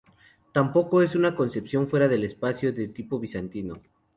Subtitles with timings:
[0.51, 3.75] Tampoco es una concepción fuera del espacio de tipo bizantino.